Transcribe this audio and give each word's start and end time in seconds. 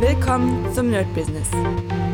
Willkommen 0.00 0.70
zum 0.74 0.90
Nerd 0.90 1.06
Business. 1.14 1.48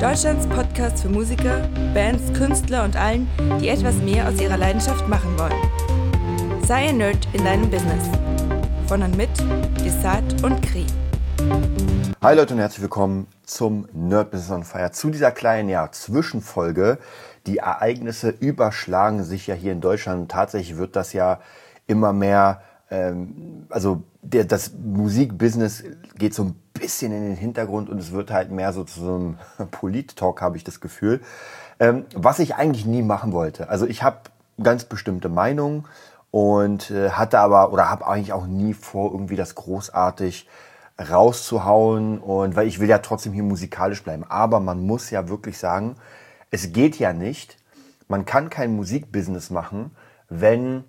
Deutschlands 0.01 0.47
Podcast 0.47 1.03
für 1.03 1.09
Musiker, 1.09 1.69
Bands, 1.93 2.33
Künstler 2.33 2.85
und 2.85 2.95
allen, 2.95 3.27
die 3.61 3.71
etwas 3.71 3.97
mehr 3.97 4.29
aus 4.29 4.41
ihrer 4.41 4.57
Leidenschaft 4.57 5.09
machen 5.09 5.37
wollen. 5.37 6.63
Sei 6.65 6.91
ein 6.91 6.99
Nerd 6.99 7.27
in 7.33 7.45
deinem 7.45 7.69
Business. 7.69 8.09
Von 8.87 9.03
und 9.03 9.17
mit 9.17 9.31
Desart 9.85 10.45
und 10.45 10.63
Kri. 10.63 10.87
Hi 12.23 12.37
Leute 12.37 12.55
und 12.55 12.61
herzlich 12.61 12.83
willkommen 12.83 13.27
zum 13.43 13.89
Nerd 13.93 14.31
Business 14.31 14.53
on 14.53 14.63
Fire. 14.63 14.93
Zu 14.93 15.11
dieser 15.11 15.33
kleinen 15.33 15.69
ja, 15.69 15.91
Zwischenfolge. 15.91 16.99
Die 17.47 17.57
Ereignisse 17.57 18.29
überschlagen 18.29 19.25
sich 19.25 19.49
ja 19.49 19.57
hier 19.57 19.73
in 19.73 19.81
Deutschland. 19.81 20.31
Tatsächlich 20.31 20.79
wird 20.79 20.95
das 20.95 21.13
ja 21.13 21.41
immer 21.89 22.13
mehr, 22.13 22.63
ähm, 22.91 23.67
also 23.71 24.05
der, 24.23 24.45
das 24.45 24.71
Musikbusiness 24.73 25.83
geht 26.17 26.33
so 26.33 26.45
ein 26.45 26.62
bisschen 26.83 27.13
in 27.13 27.23
den 27.23 27.37
Hintergrund 27.37 27.89
und 27.89 27.99
es 27.99 28.13
wird 28.13 28.31
halt 28.31 28.51
mehr 28.51 28.73
so 28.73 28.85
zu 28.85 29.01
so 29.01 29.15
einem 29.15 29.39
Polit-Talk, 29.71 30.43
habe 30.43 30.57
ich 30.57 30.65
das 30.65 30.81
Gefühl. 30.81 31.21
Ähm, 31.81 32.05
was 32.15 32.41
ich 32.41 32.57
eigentlich 32.57 32.85
nie 32.85 33.03
machen 33.03 33.33
wollte. 33.33 33.69
Also 33.69 33.87
ich 33.87 34.03
habe 34.03 34.19
ganz 34.63 34.85
bestimmte 34.85 35.29
Meinungen 35.29 35.85
und 36.31 36.91
äh, 36.91 37.11
hatte 37.11 37.39
aber 37.39 37.73
oder 37.73 37.89
habe 37.89 38.07
eigentlich 38.07 38.33
auch 38.33 38.47
nie 38.47 38.75
vor, 38.75 39.13
irgendwie 39.13 39.37
das 39.37 39.55
großartig 39.55 40.49
rauszuhauen 41.11 42.19
und 42.19 42.57
weil 42.57 42.67
ich 42.67 42.81
will 42.81 42.89
ja 42.89 42.99
trotzdem 42.99 43.33
hier 43.33 43.43
musikalisch 43.43 44.03
bleiben. 44.03 44.25
Aber 44.29 44.61
man 44.61 44.85
muss 44.85 45.11
ja 45.11 45.29
wirklich 45.29 45.59
sagen, 45.59 45.97
es 46.51 46.73
geht 46.73 46.99
ja 46.99 47.13
nicht. 47.13 47.57
Man 48.09 48.25
kann 48.27 48.51
kein 48.51 48.77
Musikbusiness 48.77 49.51
machen, 49.51 49.93
wenn 50.29 50.85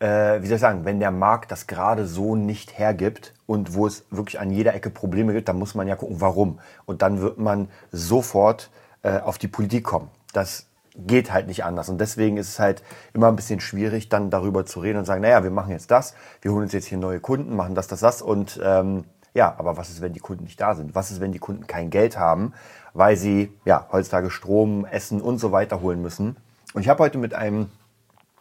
äh, 0.00 0.40
wie 0.42 0.46
soll 0.46 0.56
ich 0.56 0.60
sagen, 0.60 0.84
wenn 0.84 1.00
der 1.00 1.10
Markt 1.10 1.50
das 1.50 1.66
gerade 1.66 2.06
so 2.06 2.36
nicht 2.36 2.78
hergibt 2.78 3.34
und 3.46 3.74
wo 3.74 3.86
es 3.86 4.04
wirklich 4.10 4.40
an 4.40 4.50
jeder 4.50 4.74
Ecke 4.74 4.90
Probleme 4.90 5.32
gibt, 5.32 5.48
dann 5.48 5.58
muss 5.58 5.74
man 5.74 5.88
ja 5.88 5.96
gucken, 5.96 6.20
warum. 6.20 6.60
Und 6.86 7.02
dann 7.02 7.20
wird 7.20 7.38
man 7.38 7.68
sofort 7.90 8.70
äh, 9.02 9.18
auf 9.18 9.38
die 9.38 9.48
Politik 9.48 9.84
kommen. 9.84 10.08
Das 10.32 10.66
geht 10.96 11.32
halt 11.32 11.46
nicht 11.46 11.64
anders. 11.64 11.88
Und 11.88 12.00
deswegen 12.00 12.36
ist 12.36 12.48
es 12.48 12.58
halt 12.58 12.82
immer 13.14 13.28
ein 13.28 13.36
bisschen 13.36 13.60
schwierig, 13.60 14.08
dann 14.08 14.30
darüber 14.30 14.66
zu 14.66 14.80
reden 14.80 14.98
und 14.98 15.04
sagen, 15.04 15.22
naja, 15.22 15.44
wir 15.44 15.50
machen 15.50 15.70
jetzt 15.70 15.90
das, 15.90 16.14
wir 16.42 16.52
holen 16.52 16.64
uns 16.64 16.72
jetzt 16.72 16.86
hier 16.86 16.98
neue 16.98 17.20
Kunden, 17.20 17.54
machen 17.54 17.74
das, 17.74 17.86
das, 17.86 18.00
das. 18.00 18.22
Und 18.22 18.60
ähm, 18.62 19.04
ja, 19.34 19.54
aber 19.58 19.76
was 19.76 19.90
ist, 19.90 20.00
wenn 20.00 20.12
die 20.12 20.20
Kunden 20.20 20.44
nicht 20.44 20.60
da 20.60 20.74
sind? 20.74 20.94
Was 20.94 21.10
ist, 21.10 21.20
wenn 21.20 21.32
die 21.32 21.38
Kunden 21.38 21.66
kein 21.66 21.90
Geld 21.90 22.18
haben, 22.18 22.52
weil 22.94 23.16
sie 23.16 23.52
ja 23.64 23.86
heutzutage 23.92 24.30
Strom, 24.30 24.84
Essen 24.84 25.20
und 25.20 25.38
so 25.38 25.52
weiter 25.52 25.80
holen 25.80 26.02
müssen? 26.02 26.36
Und 26.74 26.82
ich 26.82 26.88
habe 26.88 27.02
heute 27.02 27.18
mit 27.18 27.34
einem 27.34 27.70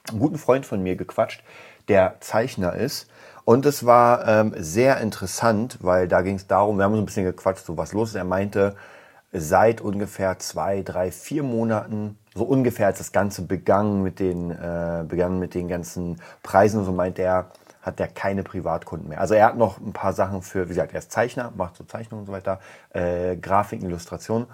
einen 0.09 0.19
guten 0.19 0.37
Freund 0.37 0.65
von 0.65 0.81
mir 0.81 0.95
gequatscht, 0.95 1.43
der 1.87 2.15
Zeichner 2.19 2.73
ist. 2.73 3.07
Und 3.45 3.65
es 3.65 3.85
war 3.85 4.27
ähm, 4.27 4.53
sehr 4.57 4.99
interessant, 4.99 5.77
weil 5.81 6.07
da 6.07 6.21
ging 6.21 6.35
es 6.35 6.47
darum, 6.47 6.77
wir 6.77 6.83
haben 6.83 6.95
so 6.95 7.01
ein 7.01 7.05
bisschen 7.05 7.23
gequatscht, 7.23 7.65
so 7.65 7.77
was 7.77 7.93
los 7.93 8.09
ist. 8.09 8.15
Er 8.15 8.25
meinte, 8.25 8.75
seit 9.31 9.81
ungefähr 9.81 10.39
zwei, 10.39 10.81
drei, 10.81 11.11
vier 11.11 11.43
Monaten, 11.43 12.17
so 12.35 12.43
ungefähr 12.43 12.87
als 12.87 12.97
das 12.97 13.11
Ganze 13.11 13.41
begann 13.43 14.03
mit 14.03 14.19
den, 14.19 14.51
äh, 14.51 15.03
begann 15.07 15.39
mit 15.39 15.53
den 15.53 15.67
ganzen 15.67 16.21
Preisen 16.43 16.83
so 16.85 16.91
meinte 16.91 17.21
er, 17.21 17.47
hat 17.81 17.99
er 17.99 18.07
keine 18.07 18.43
Privatkunden 18.43 19.09
mehr. 19.09 19.21
Also 19.21 19.33
er 19.33 19.45
hat 19.45 19.57
noch 19.57 19.79
ein 19.79 19.93
paar 19.93 20.13
Sachen 20.13 20.41
für, 20.41 20.65
wie 20.65 20.69
gesagt, 20.69 20.93
er 20.93 20.99
ist 20.99 21.11
Zeichner, 21.11 21.53
macht 21.55 21.77
so 21.77 21.83
Zeichnungen 21.85 22.21
und 22.21 22.27
so 22.27 22.33
weiter, 22.33 22.59
äh, 22.93 23.37
Grafiken, 23.37 23.87
Illustrationen 23.87 24.47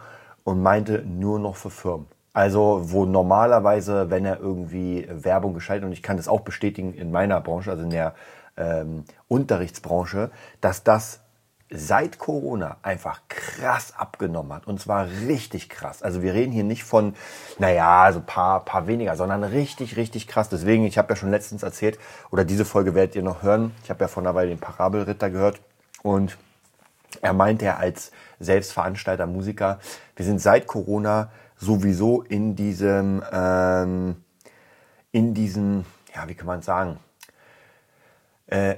und 0.44 0.62
meinte 0.62 1.00
nur 1.00 1.40
noch 1.40 1.56
für 1.56 1.72
Firmen. 1.72 2.06
Also 2.34 2.82
wo 2.86 3.06
normalerweise, 3.06 4.10
wenn 4.10 4.26
er 4.26 4.40
irgendwie 4.40 5.08
Werbung 5.10 5.54
geschaltet, 5.54 5.86
und 5.86 5.94
ich 5.94 6.02
kann 6.02 6.18
das 6.18 6.28
auch 6.28 6.42
bestätigen 6.42 6.94
in 6.94 7.12
meiner 7.12 7.40
Branche, 7.40 7.70
also 7.70 7.84
in 7.84 7.92
der 7.92 8.16
ähm, 8.58 9.06
Unterrichtsbranche, 9.28 10.32
dass 10.60 10.84
das 10.84 11.22
seit 11.70 12.20
Corona 12.20 12.78
einfach 12.84 13.22
krass 13.30 13.94
abgenommen 13.98 14.54
hat. 14.54 14.68
Und 14.68 14.80
zwar 14.80 15.08
richtig 15.28 15.70
krass. 15.70 16.04
Also 16.04 16.22
wir 16.22 16.34
reden 16.34 16.52
hier 16.52 16.64
nicht 16.64 16.84
von, 16.84 17.16
naja, 17.58 18.04
also 18.04 18.22
paar, 18.24 18.64
paar 18.64 18.86
weniger, 18.86 19.16
sondern 19.16 19.44
richtig, 19.44 19.96
richtig 19.96 20.28
krass. 20.28 20.50
Deswegen, 20.50 20.86
ich 20.86 20.98
habe 20.98 21.14
ja 21.14 21.16
schon 21.16 21.32
letztens 21.32 21.64
erzählt, 21.64 21.98
oder 22.30 22.46
diese 22.46 22.66
Folge 22.66 22.94
werdet 22.94 23.16
ihr 23.16 23.24
noch 23.24 23.42
hören. 23.42 23.72
Ich 23.84 23.90
habe 23.90 24.04
ja 24.04 24.08
von 24.08 24.26
einer 24.26 24.36
Weile 24.36 24.50
den 24.50 24.60
Parabelritter 24.60 25.32
gehört. 25.32 25.62
Und 26.04 26.38
er 27.22 27.34
meinte 27.34 27.66
ja 27.66 27.78
als 27.78 28.12
Selbstveranstalter, 28.40 29.26
Musiker, 29.26 29.80
wir 30.16 30.26
sind 30.26 30.40
seit 30.40 30.68
Corona 30.68 31.32
sowieso 31.64 32.22
in 32.22 32.56
diesem, 32.56 33.24
ähm, 33.32 34.24
in 35.12 35.34
diesem, 35.34 35.86
ja, 36.14 36.28
wie 36.28 36.36
kann 36.36 36.48
man 36.48 36.62
sagen, 36.62 37.00
äh, 38.48 38.76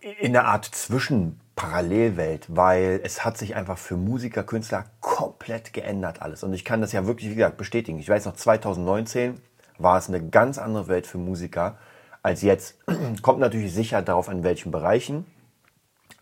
in 0.00 0.36
einer 0.36 0.46
Art 0.46 0.64
Zwischenparallelwelt, 0.64 2.46
weil 2.54 3.00
es 3.02 3.24
hat 3.24 3.38
sich 3.38 3.56
einfach 3.56 3.78
für 3.78 3.96
Musiker, 3.96 4.44
Künstler 4.44 4.84
komplett 5.00 5.72
geändert 5.72 6.22
alles. 6.22 6.44
Und 6.44 6.52
ich 6.52 6.64
kann 6.64 6.80
das 6.80 6.92
ja 6.92 7.06
wirklich, 7.06 7.30
wie 7.30 7.34
gesagt, 7.34 7.56
bestätigen. 7.56 7.98
Ich 7.98 8.08
weiß 8.08 8.24
noch, 8.26 8.34
2019 8.34 9.40
war 9.78 9.98
es 9.98 10.08
eine 10.08 10.26
ganz 10.28 10.58
andere 10.58 10.88
Welt 10.88 11.06
für 11.06 11.18
Musiker 11.18 11.76
als 12.22 12.42
jetzt. 12.42 12.76
Kommt 13.22 13.40
natürlich 13.40 13.74
sicher 13.74 14.02
darauf 14.02 14.28
an, 14.28 14.42
welchen 14.44 14.70
Bereichen. 14.70 15.26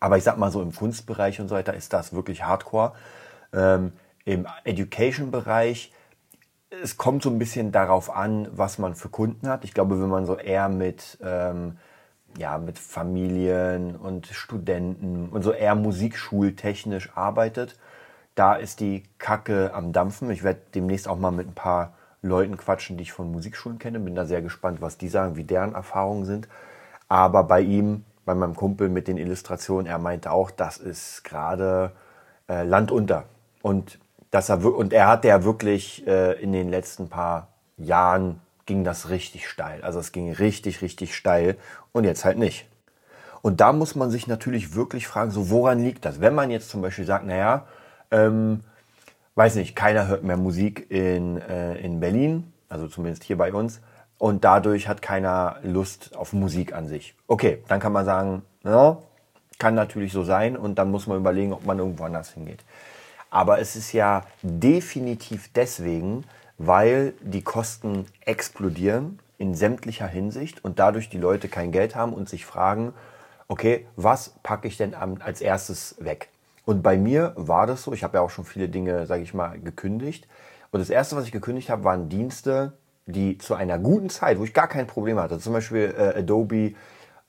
Aber 0.00 0.16
ich 0.16 0.24
sag 0.24 0.38
mal 0.38 0.50
so 0.50 0.62
im 0.62 0.74
Kunstbereich 0.74 1.40
und 1.40 1.48
so 1.48 1.54
weiter 1.54 1.74
ist 1.74 1.92
das 1.92 2.12
wirklich 2.12 2.44
Hardcore. 2.44 2.92
Ähm, 3.52 3.92
im 4.24 4.46
Education-Bereich, 4.64 5.92
es 6.82 6.96
kommt 6.96 7.22
so 7.22 7.30
ein 7.30 7.38
bisschen 7.38 7.72
darauf 7.72 8.14
an, 8.14 8.48
was 8.52 8.78
man 8.78 8.94
für 8.94 9.08
Kunden 9.08 9.48
hat. 9.48 9.64
Ich 9.64 9.74
glaube, 9.74 10.00
wenn 10.00 10.08
man 10.08 10.26
so 10.26 10.36
eher 10.36 10.68
mit, 10.68 11.18
ähm, 11.22 11.78
ja, 12.36 12.58
mit 12.58 12.78
Familien 12.78 13.96
und 13.96 14.26
Studenten 14.26 15.28
und 15.28 15.42
so 15.42 15.52
eher 15.52 15.74
musikschultechnisch 15.74 17.10
arbeitet, 17.14 17.78
da 18.34 18.54
ist 18.54 18.80
die 18.80 19.04
Kacke 19.18 19.72
am 19.72 19.92
Dampfen. 19.92 20.30
Ich 20.30 20.42
werde 20.42 20.60
demnächst 20.74 21.06
auch 21.06 21.18
mal 21.18 21.30
mit 21.30 21.46
ein 21.46 21.54
paar 21.54 21.94
Leuten 22.22 22.56
quatschen, 22.56 22.96
die 22.96 23.02
ich 23.02 23.12
von 23.12 23.30
Musikschulen 23.30 23.78
kenne. 23.78 24.00
Bin 24.00 24.16
da 24.16 24.24
sehr 24.24 24.42
gespannt, 24.42 24.80
was 24.80 24.98
die 24.98 25.08
sagen, 25.08 25.36
wie 25.36 25.44
deren 25.44 25.74
Erfahrungen 25.74 26.24
sind. 26.24 26.48
Aber 27.08 27.44
bei 27.44 27.60
ihm, 27.60 28.04
bei 28.24 28.34
meinem 28.34 28.56
Kumpel 28.56 28.88
mit 28.88 29.06
den 29.06 29.18
Illustrationen, 29.18 29.86
er 29.86 29.98
meinte 29.98 30.32
auch, 30.32 30.50
das 30.50 30.78
ist 30.78 31.22
gerade 31.22 31.92
äh, 32.48 32.64
Land 32.64 32.90
unter. 32.90 33.24
Und 33.62 34.00
dass 34.34 34.48
er 34.48 34.64
und 34.64 34.92
er 34.92 35.06
hat 35.06 35.24
ja 35.24 35.44
wirklich 35.44 36.04
äh, 36.08 36.32
in 36.42 36.50
den 36.52 36.68
letzten 36.68 37.08
paar 37.08 37.46
Jahren 37.76 38.40
ging 38.66 38.82
das 38.82 39.08
richtig 39.08 39.48
steil. 39.48 39.80
Also 39.82 40.00
es 40.00 40.10
ging 40.10 40.32
richtig, 40.32 40.82
richtig 40.82 41.14
steil 41.14 41.56
und 41.92 42.02
jetzt 42.02 42.24
halt 42.24 42.36
nicht. 42.36 42.66
Und 43.42 43.60
da 43.60 43.72
muss 43.72 43.94
man 43.94 44.10
sich 44.10 44.26
natürlich 44.26 44.74
wirklich 44.74 45.06
fragen, 45.06 45.30
so 45.30 45.50
woran 45.50 45.78
liegt 45.78 46.04
das? 46.04 46.20
Wenn 46.20 46.34
man 46.34 46.50
jetzt 46.50 46.68
zum 46.68 46.82
Beispiel 46.82 47.04
sagt, 47.04 47.26
naja, 47.26 47.66
ähm, 48.10 48.60
weiß 49.36 49.54
nicht, 49.54 49.76
keiner 49.76 50.08
hört 50.08 50.24
mehr 50.24 50.36
Musik 50.36 50.90
in, 50.90 51.40
äh, 51.40 51.76
in 51.76 52.00
Berlin, 52.00 52.52
also 52.68 52.88
zumindest 52.88 53.22
hier 53.22 53.38
bei 53.38 53.52
uns, 53.52 53.80
und 54.18 54.42
dadurch 54.42 54.88
hat 54.88 55.00
keiner 55.00 55.58
Lust 55.62 56.16
auf 56.16 56.32
Musik 56.32 56.72
an 56.72 56.88
sich. 56.88 57.14
Okay, 57.28 57.62
dann 57.68 57.78
kann 57.78 57.92
man 57.92 58.04
sagen, 58.04 58.42
ja, 58.64 58.98
kann 59.60 59.76
natürlich 59.76 60.12
so 60.12 60.24
sein 60.24 60.56
und 60.56 60.76
dann 60.76 60.90
muss 60.90 61.06
man 61.06 61.18
überlegen, 61.18 61.52
ob 61.52 61.64
man 61.64 61.78
irgendwo 61.78 62.02
anders 62.02 62.30
hingeht. 62.30 62.64
Aber 63.34 63.58
es 63.58 63.74
ist 63.74 63.92
ja 63.92 64.22
definitiv 64.42 65.50
deswegen, 65.52 66.22
weil 66.56 67.14
die 67.20 67.42
Kosten 67.42 68.06
explodieren 68.20 69.18
in 69.38 69.56
sämtlicher 69.56 70.06
Hinsicht 70.06 70.64
und 70.64 70.78
dadurch 70.78 71.08
die 71.08 71.18
Leute 71.18 71.48
kein 71.48 71.72
Geld 71.72 71.96
haben 71.96 72.12
und 72.12 72.28
sich 72.28 72.46
fragen, 72.46 72.94
okay, 73.48 73.88
was 73.96 74.36
packe 74.44 74.68
ich 74.68 74.76
denn 74.76 74.94
als 74.94 75.40
erstes 75.40 75.96
weg? 75.98 76.28
Und 76.64 76.84
bei 76.84 76.96
mir 76.96 77.32
war 77.34 77.66
das 77.66 77.82
so, 77.82 77.92
ich 77.92 78.04
habe 78.04 78.18
ja 78.18 78.22
auch 78.22 78.30
schon 78.30 78.44
viele 78.44 78.68
Dinge, 78.68 79.04
sage 79.06 79.24
ich 79.24 79.34
mal, 79.34 79.58
gekündigt. 79.58 80.28
Und 80.70 80.78
das 80.78 80.88
Erste, 80.88 81.16
was 81.16 81.24
ich 81.24 81.32
gekündigt 81.32 81.70
habe, 81.70 81.82
waren 81.82 82.08
Dienste, 82.08 82.74
die 83.06 83.36
zu 83.38 83.56
einer 83.56 83.80
guten 83.80 84.10
Zeit, 84.10 84.38
wo 84.38 84.44
ich 84.44 84.54
gar 84.54 84.68
kein 84.68 84.86
Problem 84.86 85.18
hatte, 85.18 85.40
zum 85.40 85.54
Beispiel 85.54 85.92
äh, 85.98 86.20
Adobe 86.20 86.74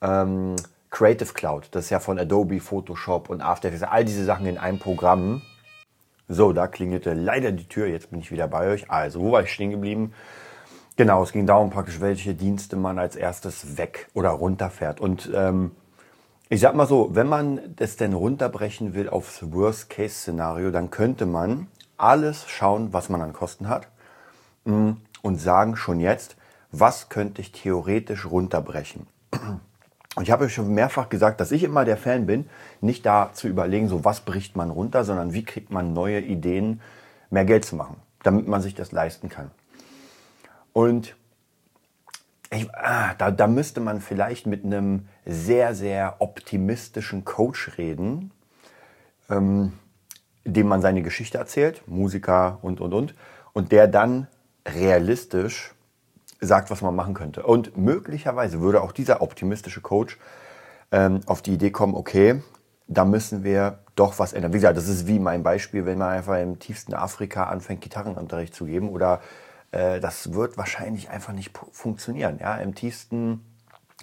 ähm, 0.03 0.55
Creative 0.91 1.33
Cloud, 1.33 1.69
das 1.72 1.85
ist 1.85 1.89
ja 1.89 1.99
von 1.99 2.19
Adobe 2.19 2.59
Photoshop 2.59 3.31
und 3.31 3.41
After 3.41 3.69
Effects, 3.69 3.91
all 3.91 4.05
diese 4.05 4.23
Sachen 4.23 4.46
in 4.46 4.59
einem 4.59 4.78
Programm. 4.78 5.41
So, 6.27 6.53
da 6.53 6.67
klingelte 6.67 7.13
leider 7.13 7.51
die 7.51 7.67
Tür. 7.67 7.87
Jetzt 7.87 8.09
bin 8.09 8.19
ich 8.19 8.31
wieder 8.31 8.47
bei 8.47 8.69
euch. 8.69 8.89
Also, 8.89 9.22
wo 9.22 9.31
war 9.31 9.43
ich 9.43 9.51
stehen 9.51 9.72
geblieben? 9.72 10.13
Genau, 10.95 11.22
es 11.23 11.33
ging 11.33 11.45
darum 11.45 11.69
praktisch, 11.69 11.99
welche 11.99 12.33
Dienste 12.33 12.77
man 12.77 12.99
als 12.99 13.16
erstes 13.16 13.77
weg 13.77 14.07
oder 14.13 14.29
runterfährt. 14.29 15.01
Und 15.01 15.29
ähm, 15.35 15.72
ich 16.47 16.61
sag 16.61 16.73
mal 16.73 16.87
so, 16.87 17.09
wenn 17.13 17.27
man 17.27 17.59
das 17.75 17.97
denn 17.97 18.13
runterbrechen 18.13 18.93
will 18.93 19.09
aufs 19.09 19.51
Worst-Case-Szenario, 19.51 20.72
dann 20.72 20.91
könnte 20.91 21.25
man 21.25 21.67
alles 21.97 22.47
schauen, 22.47 22.93
was 22.93 23.09
man 23.09 23.22
an 23.22 23.33
Kosten 23.33 23.67
hat 23.67 23.87
mm, 24.66 24.91
und 25.22 25.35
sagen 25.41 25.75
schon 25.75 25.99
jetzt, 25.99 26.37
was 26.72 27.09
könnte 27.09 27.41
ich 27.41 27.51
theoretisch 27.51 28.25
runterbrechen. 28.25 29.07
Und 30.16 30.23
ich 30.23 30.32
habe 30.32 30.46
euch 30.46 30.53
schon 30.53 30.73
mehrfach 30.73 31.09
gesagt, 31.09 31.41
dass 31.41 31.52
ich 31.52 31.64
immer 31.64 31.84
der 31.85 31.97
Fan 31.97 32.26
bin, 32.26 32.50
nicht 32.82 33.06
da 33.06 33.32
zu 33.34 33.47
überlegen, 33.47 33.90
so 33.90 34.06
was 34.06 34.22
bricht 34.22 34.56
man 34.56 34.72
runter, 34.72 35.03
sondern 35.03 35.34
wie 35.34 35.44
kriegt 35.44 35.72
man 35.72 35.94
neue 35.94 36.22
Ideen, 36.22 36.82
mehr 37.29 37.46
Geld 37.46 37.66
zu 37.66 37.76
machen, 37.76 37.97
damit 38.23 38.47
man 38.47 38.62
sich 38.62 38.76
das 38.76 38.91
leisten 38.91 39.29
kann. 39.29 39.52
Und 40.72 41.16
ich, 42.52 42.73
ah, 42.73 43.14
da, 43.17 43.32
da 43.32 43.47
müsste 43.47 43.82
man 43.82 44.00
vielleicht 44.00 44.47
mit 44.47 44.64
einem 44.64 45.08
sehr, 45.26 45.76
sehr 45.76 46.16
optimistischen 46.20 47.26
Coach 47.26 47.78
reden. 47.78 48.32
Ähm, 49.29 49.73
dem 50.46 50.68
man 50.68 50.82
seine 50.82 51.02
Geschichte 51.02 51.38
erzählt, 51.38 51.82
Musiker 51.88 52.59
und, 52.61 52.79
und, 52.79 52.94
und, 52.94 53.16
und 53.53 53.72
der 53.72 53.88
dann 53.88 54.28
realistisch 54.66 55.73
sagt, 56.40 56.70
was 56.70 56.82
man 56.82 56.96
machen 56.96 57.14
könnte. 57.14 57.43
Und 57.43 57.78
möglicherweise 57.78 58.61
würde 58.61 58.82
auch 58.82 58.91
dieser 58.91 59.22
optimistische 59.22 59.82
Coach 59.82 60.17
ähm, 60.91 61.22
auf 61.26 61.41
die 61.41 61.53
Idee 61.53 61.72
kommen, 61.72 61.96
okay, 61.96 62.41
da 62.87 63.05
müssen 63.05 63.43
wir 63.43 63.79
doch 63.96 64.20
was 64.20 64.34
ändern. 64.34 64.53
Wie 64.53 64.58
gesagt, 64.58 64.78
das 64.78 64.87
ist 64.87 65.08
wie 65.08 65.20
mein 65.20 65.43
Beispiel, 65.43 65.85
wenn 65.85 65.97
man 65.97 66.09
einfach 66.09 66.37
im 66.37 66.59
tiefsten 66.59 66.93
Afrika 66.93 67.46
anfängt, 67.46 67.82
Gitarrenunterricht 67.82 68.53
zu 68.53 68.66
geben 68.66 68.90
oder 68.90 69.22
äh, 69.72 69.99
das 69.99 70.34
wird 70.34 70.58
wahrscheinlich 70.58 71.09
einfach 71.09 71.34
nicht 71.34 71.58
funktionieren. 71.72 72.40
Ja? 72.40 72.58
Im 72.58 72.76
tiefsten, 72.76 73.41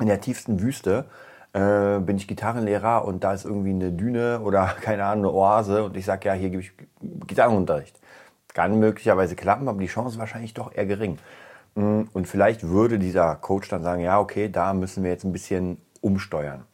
in 0.01 0.07
der 0.07 0.21
tiefsten 0.21 0.61
Wüste 0.61 1.07
äh, 1.53 1.99
bin 2.01 2.17
ich 2.17 2.27
Gitarrenlehrer 2.27 3.05
und 3.05 3.25
da 3.25 3.35
ist 3.35 3.45
irgendwie 3.45 3.71
eine 3.71 3.93
Düne 3.93 4.41
oder 4.41 4.67
keine 4.81 5.05
Ahnung, 5.05 5.27
eine 5.27 5.35
Oase 5.35 5.85
und 5.85 5.97
ich 5.97 6.05
sage, 6.05 6.29
ja, 6.29 6.35
hier 6.35 6.51
gebe 6.51 6.63
ich 6.63 6.73
Gitarrenunterricht. 7.27 8.01
Kann 8.55 8.79
möglicherweise 8.79 9.35
klappen, 9.37 9.69
aber 9.69 9.81
die 9.81 9.87
Chance 9.87 10.15
ist 10.15 10.19
wahrscheinlich 10.19 10.53
doch 10.53 10.75
eher 10.75 10.87
gering. 10.87 11.19
Mm, 11.75 12.03
und 12.13 12.27
vielleicht 12.29 12.69
würde 12.69 12.99
dieser 12.99 13.37
Coach 13.37 13.69
dann 13.69 13.83
sagen, 13.83 14.03
ja, 14.03 14.19
okay, 14.21 14.49
da 14.49 14.75
müssen 14.75 15.03
wir 15.03 15.11
jetzt 15.11 15.25
ein 15.25 15.33
bisschen 15.33 15.79
umsteuern. 16.01 16.65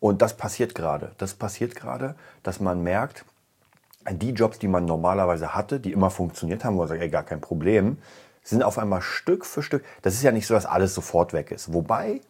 Und 0.00 0.22
das 0.22 0.36
passiert 0.36 0.74
gerade. 0.74 1.12
Das 1.18 1.34
passiert 1.34 1.74
gerade, 1.74 2.14
dass 2.42 2.60
man 2.60 2.82
merkt, 2.82 3.24
die 4.10 4.30
Jobs, 4.30 4.58
die 4.58 4.68
man 4.68 4.84
normalerweise 4.84 5.54
hatte, 5.54 5.80
die 5.80 5.92
immer 5.92 6.10
funktioniert 6.10 6.64
haben, 6.64 6.74
wo 6.76 6.80
man 6.80 6.88
sagt, 6.88 7.02
ey, 7.02 7.10
gar 7.10 7.24
kein 7.24 7.40
Problem, 7.40 7.98
sind 8.42 8.62
auf 8.62 8.78
einmal 8.78 9.02
Stück 9.02 9.44
für 9.44 9.62
Stück. 9.62 9.84
Das 10.02 10.14
ist 10.14 10.22
ja 10.22 10.32
nicht 10.32 10.46
so, 10.46 10.54
dass 10.54 10.66
alles 10.66 10.94
sofort 10.94 11.32
weg 11.32 11.50
ist. 11.50 11.72
Wobei, 11.72 12.20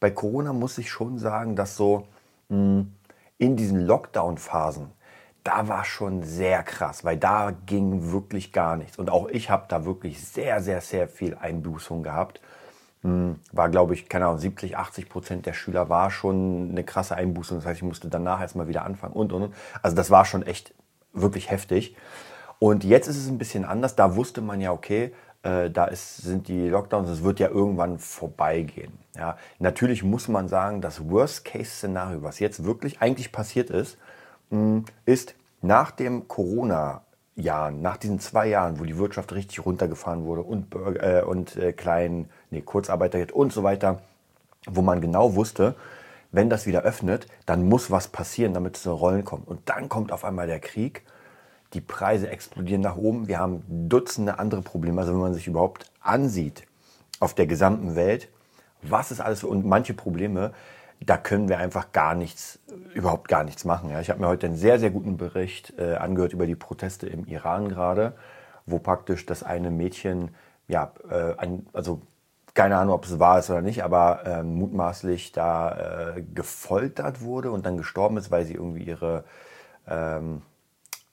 bei 0.00 0.10
Corona 0.10 0.52
muss 0.52 0.78
ich 0.78 0.90
schon 0.90 1.18
sagen, 1.18 1.54
dass 1.54 1.76
so 1.76 2.08
mh, 2.48 2.56
hm, 2.56 2.92
in 3.38 3.56
diesen 3.56 3.86
Lockdown-Phasen, 3.86 4.90
da 5.48 5.66
war 5.66 5.86
schon 5.86 6.22
sehr 6.24 6.62
krass, 6.62 7.06
weil 7.06 7.16
da 7.16 7.52
ging 7.64 8.12
wirklich 8.12 8.52
gar 8.52 8.76
nichts. 8.76 8.98
Und 8.98 9.08
auch 9.08 9.28
ich 9.28 9.48
habe 9.48 9.64
da 9.66 9.86
wirklich 9.86 10.22
sehr, 10.22 10.60
sehr, 10.60 10.82
sehr 10.82 11.08
viel 11.08 11.38
Einbußung 11.40 12.02
gehabt. 12.02 12.42
Hm, 13.00 13.36
war, 13.52 13.70
glaube 13.70 13.94
ich, 13.94 14.10
keine 14.10 14.26
Ahnung, 14.26 14.36
70, 14.36 14.76
80 14.76 15.08
Prozent 15.08 15.46
der 15.46 15.54
Schüler 15.54 15.88
war 15.88 16.10
schon 16.10 16.68
eine 16.70 16.84
krasse 16.84 17.16
Einbußung. 17.16 17.56
Das 17.56 17.66
heißt, 17.66 17.78
ich 17.78 17.82
musste 17.82 18.08
danach 18.08 18.42
erstmal 18.42 18.68
wieder 18.68 18.84
anfangen 18.84 19.14
und, 19.14 19.32
und, 19.32 19.44
und. 19.44 19.54
Also 19.80 19.96
das 19.96 20.10
war 20.10 20.26
schon 20.26 20.42
echt 20.42 20.74
wirklich 21.14 21.50
heftig. 21.50 21.96
Und 22.58 22.84
jetzt 22.84 23.08
ist 23.08 23.16
es 23.16 23.28
ein 23.28 23.38
bisschen 23.38 23.64
anders. 23.64 23.96
Da 23.96 24.16
wusste 24.16 24.42
man 24.42 24.60
ja, 24.60 24.70
okay, 24.70 25.14
äh, 25.44 25.70
da 25.70 25.86
ist, 25.86 26.18
sind 26.18 26.48
die 26.48 26.68
Lockdowns, 26.68 27.08
es 27.08 27.22
wird 27.22 27.40
ja 27.40 27.48
irgendwann 27.48 27.98
vorbeigehen. 27.98 28.92
Ja. 29.16 29.38
Natürlich 29.60 30.02
muss 30.02 30.28
man 30.28 30.48
sagen, 30.48 30.82
das 30.82 31.08
Worst-Case-Szenario, 31.08 32.22
was 32.22 32.38
jetzt 32.38 32.64
wirklich 32.64 33.00
eigentlich 33.00 33.32
passiert 33.32 33.70
ist, 33.70 33.96
ist 35.04 35.34
nach 35.60 35.90
dem 35.90 36.28
Corona 36.28 37.02
Jahren, 37.34 37.82
nach 37.82 37.96
diesen 37.96 38.18
zwei 38.18 38.48
Jahren, 38.48 38.80
wo 38.80 38.84
die 38.84 38.98
Wirtschaft 38.98 39.32
richtig 39.32 39.64
runtergefahren 39.64 40.24
wurde 40.24 40.42
und, 40.42 40.74
äh, 40.74 41.22
und 41.24 41.56
äh, 41.56 41.72
kleinen, 41.72 42.30
nee, 42.50 42.62
Kurzarbeiter 42.62 43.34
und 43.34 43.52
so 43.52 43.62
weiter, 43.62 44.00
wo 44.66 44.82
man 44.82 45.00
genau 45.00 45.34
wusste, 45.36 45.76
wenn 46.32 46.50
das 46.50 46.66
wieder 46.66 46.82
öffnet, 46.82 47.26
dann 47.46 47.68
muss 47.68 47.90
was 47.90 48.08
passieren, 48.08 48.54
damit 48.54 48.76
es 48.76 48.84
in 48.84 48.92
Rollen 48.92 49.24
kommt. 49.24 49.46
Und 49.46 49.68
dann 49.68 49.88
kommt 49.88 50.12
auf 50.12 50.24
einmal 50.24 50.46
der 50.46 50.60
Krieg, 50.60 51.02
die 51.74 51.80
Preise 51.80 52.28
explodieren 52.28 52.82
nach 52.82 52.96
oben, 52.96 53.28
wir 53.28 53.38
haben 53.38 53.62
Dutzende 53.68 54.38
andere 54.38 54.62
Probleme. 54.62 55.00
Also 55.00 55.12
wenn 55.12 55.20
man 55.20 55.34
sich 55.34 55.46
überhaupt 55.46 55.90
ansieht 56.00 56.64
auf 57.20 57.34
der 57.34 57.46
gesamten 57.46 57.94
Welt, 57.94 58.28
was 58.82 59.10
ist 59.10 59.20
alles 59.20 59.44
und 59.44 59.64
manche 59.66 59.94
Probleme, 59.94 60.52
da 61.00 61.16
können 61.16 61.48
wir 61.48 61.58
einfach 61.58 61.92
gar 61.92 62.14
nichts, 62.14 62.58
überhaupt 62.94 63.28
gar 63.28 63.44
nichts 63.44 63.64
machen. 63.64 63.90
Ja. 63.90 64.00
Ich 64.00 64.10
habe 64.10 64.20
mir 64.20 64.28
heute 64.28 64.46
einen 64.46 64.56
sehr, 64.56 64.78
sehr 64.78 64.90
guten 64.90 65.16
Bericht 65.16 65.74
äh, 65.78 65.94
angehört 65.94 66.32
über 66.32 66.46
die 66.46 66.56
Proteste 66.56 67.06
im 67.06 67.24
Iran 67.26 67.68
gerade, 67.68 68.14
wo 68.66 68.78
praktisch 68.78 69.24
das 69.26 69.42
eine 69.42 69.70
Mädchen, 69.70 70.34
ja, 70.66 70.92
äh, 71.10 71.34
ein, 71.38 71.66
also 71.72 72.02
keine 72.54 72.76
Ahnung, 72.76 72.94
ob 72.94 73.04
es 73.04 73.20
wahr 73.20 73.38
ist 73.38 73.50
oder 73.50 73.62
nicht, 73.62 73.84
aber 73.84 74.26
äh, 74.26 74.42
mutmaßlich 74.42 75.30
da 75.32 76.16
äh, 76.16 76.22
gefoltert 76.34 77.20
wurde 77.20 77.52
und 77.52 77.64
dann 77.64 77.76
gestorben 77.76 78.16
ist, 78.16 78.30
weil 78.32 78.44
sie 78.44 78.54
irgendwie 78.54 78.82
ihre, 78.82 79.24
ähm, 79.86 80.42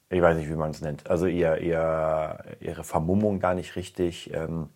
ich 0.09 0.21
weiß 0.21 0.38
nicht, 0.38 0.49
wie 0.49 0.55
man 0.55 0.71
es 0.71 0.81
nennt, 0.81 1.07
also 1.07 1.27
ihr, 1.27 1.59
ihr, 1.59 2.39
ihre 2.59 2.83
Vermummung 2.83 3.39
gar 3.39 3.53
nicht 3.53 3.75
richtig 3.75 4.33
ähm, 4.33 4.69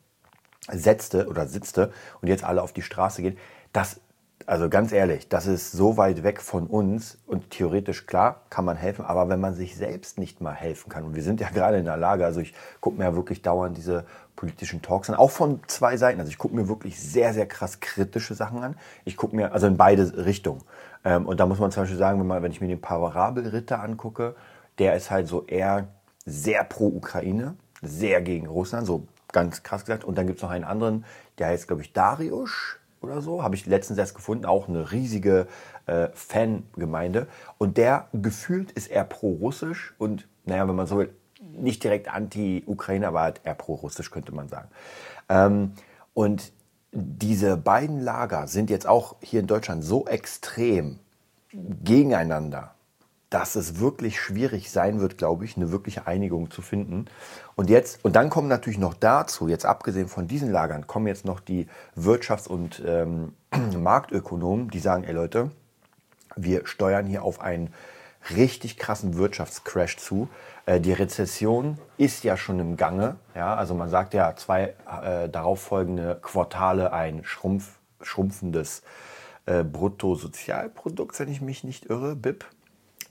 setzte 0.72 1.28
oder 1.28 1.48
sitzte 1.48 1.92
und 2.22 2.28
jetzt 2.28 2.44
alle 2.44 2.62
auf 2.62 2.72
die 2.72 2.84
Straße 2.84 3.24
gehen. 3.24 3.38
Das 3.74 4.00
also 4.46 4.70
ganz 4.70 4.92
ehrlich, 4.92 5.28
das 5.30 5.48
ist 5.48 5.72
so 5.72 5.98
weit 5.98 6.24
weg 6.24 6.42
von 6.42 6.68
uns 6.68 7.18
und 7.28 7.52
theoretisch 7.52 8.06
klar 8.06 8.42
kann 8.50 8.66
man 8.66 8.78
helfen, 8.78 9.06
aber 9.06 9.30
wenn 9.30 9.40
man 9.40 9.54
sich 9.54 9.76
selbst 9.76 10.18
nicht 10.18 10.42
mal 10.42 10.54
helfen 10.54 10.90
kann, 10.90 11.04
und 11.04 11.16
wir 11.16 11.24
sind 11.24 11.40
ja 11.40 11.50
gerade 11.54 11.78
in 11.78 11.86
der 11.86 11.98
Lage, 11.98 12.26
also 12.26 12.40
ich 12.40 12.54
gucke 12.82 12.98
mir 12.98 13.06
ja 13.06 13.16
wirklich 13.16 13.42
dauernd 13.42 13.78
diese 13.78 14.06
politischen 14.36 14.82
Talks 14.82 15.10
an, 15.10 15.18
auch 15.18 15.32
von 15.32 15.60
zwei 15.68 15.98
Seiten. 15.98 16.22
Also 16.22 16.32
ich 16.32 16.38
gucke 16.38 16.56
mir 16.56 16.70
wirklich 16.70 17.00
sehr, 17.00 17.34
sehr 17.34 17.46
krass 17.46 17.82
kritische 17.82 18.36
Sachen 18.36 18.64
an. 18.64 18.78
Ich 19.04 19.18
gucke 19.18 19.36
mir, 19.36 19.52
also 19.52 19.68
in 19.68 19.76
beide 19.76 20.26
Richtungen. 20.26 20.62
Ähm, 21.04 21.26
und 21.28 21.42
da 21.42 21.46
muss 21.46 21.60
man 21.60 21.72
zum 21.72 21.84
Beispiel 21.84 21.98
sagen, 21.98 22.22
wenn, 22.22 22.28
man, 22.28 22.42
wenn 22.42 22.52
ich 22.52 22.62
mir 22.62 22.70
den 22.70 22.80
Parabelritter 22.80 23.84
angucke, 23.84 24.36
der 24.78 24.96
ist 24.96 25.12
halt 25.12 25.28
so 25.28 25.46
eher 25.46 25.90
sehr 26.26 26.64
pro 26.64 26.88
Ukraine, 26.88 27.56
sehr 27.82 28.22
gegen 28.22 28.48
Russland, 28.48 28.88
so 28.88 29.08
ganz 29.34 29.62
krass 29.62 29.84
gesagt. 29.84 30.06
Und 30.06 30.18
dann 30.18 30.26
gibt 30.26 30.40
es 30.40 30.44
noch 30.44 30.52
einen 30.52 30.64
anderen, 30.64 31.04
der 31.38 31.48
heißt, 31.48 31.68
glaube 31.68 31.82
ich, 31.82 31.92
Darius 31.92 32.79
oder 33.02 33.22
so, 33.22 33.44
habe 33.44 33.56
ich 33.56 33.66
letztens 33.66 33.98
erst 34.00 34.16
gefunden, 34.16 34.46
auch 34.46 34.68
eine 34.68 34.92
riesige 34.92 35.48
äh, 35.86 36.10
Fangemeinde. 36.14 37.28
Und 37.58 37.78
der 37.78 38.08
gefühlt 38.14 38.72
ist 38.72 38.88
eher 38.88 39.06
pro-russisch 39.06 39.94
und, 39.98 40.28
naja, 40.46 40.68
wenn 40.68 40.76
man 40.76 40.88
so 40.88 40.98
will, 40.98 41.14
nicht 41.42 41.84
direkt 41.84 42.14
anti-Ukraine, 42.14 43.08
aber 43.08 43.22
halt 43.22 43.42
eher 43.44 43.54
pro-russisch, 43.54 44.12
könnte 44.12 44.34
man 44.34 44.50
sagen. 44.50 44.70
Ähm, 45.30 45.74
und 46.14 46.52
diese 46.92 47.56
beiden 47.58 48.00
Lager 48.00 48.48
sind 48.48 48.70
jetzt 48.70 48.88
auch 48.88 49.16
hier 49.22 49.40
in 49.40 49.48
Deutschland 49.48 49.84
so 49.84 50.06
extrem 50.08 51.00
gegeneinander, 51.52 52.76
dass 53.30 53.56
es 53.56 53.80
wirklich 53.80 54.20
schwierig 54.20 54.72
sein 54.72 55.00
wird, 55.00 55.18
glaube 55.18 55.46
ich, 55.46 55.56
eine 55.56 55.72
wirkliche 55.72 56.08
Einigung 56.08 56.50
zu 56.50 56.62
finden. 56.62 57.06
Und 57.56 57.70
jetzt, 57.70 58.04
und 58.04 58.16
dann 58.16 58.30
kommen 58.30 58.48
natürlich 58.48 58.80
noch 58.80 58.96
dazu, 58.96 59.48
jetzt 59.48 59.66
abgesehen 59.66 60.08
von 60.08 60.28
diesen 60.28 60.52
Lagern, 60.52 60.88
kommen 60.88 61.08
jetzt 61.08 61.26
noch 61.26 61.40
die 61.40 61.68
Wirtschafts- 61.96 62.48
und 62.48 62.82
ähm, 62.86 63.34
Marktökonomen, 63.78 64.70
die 64.70 64.80
sagen, 64.80 65.04
ey 65.04 65.14
Leute, 65.14 65.52
wir 66.36 66.66
steuern 66.66 67.06
hier 67.06 67.24
auf 67.24 67.42
einen 67.42 67.74
richtig 68.36 68.78
krassen 68.78 69.16
Wirtschaftscrash 69.18 69.98
zu. 69.98 70.28
Äh, 70.66 70.80
die 70.80 70.94
Rezession 70.94 71.78
ist 71.98 72.24
ja 72.24 72.36
schon 72.36 72.60
im 72.60 72.78
Gange. 72.78 73.18
Ja, 73.36 73.56
also 73.56 73.76
man 73.76 73.90
sagt 73.90 74.14
ja 74.14 74.36
zwei 74.36 74.76
äh, 75.04 75.30
darauffolgende 75.30 76.18
Quartale 76.22 76.94
ein 76.94 77.24
Schrumpf, 77.24 77.78
schrumpfendes 78.02 78.82
äh, 79.46 79.64
Bruttosozialprodukt, 79.64 81.20
wenn 81.20 81.30
ich 81.30 81.42
mich 81.42 81.64
nicht 81.64 81.86
irre, 81.86 82.16
BIP 82.16 82.46